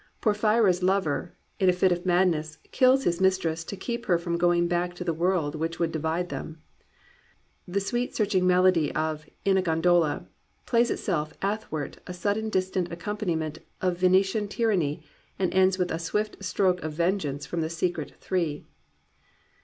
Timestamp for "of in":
8.95-9.57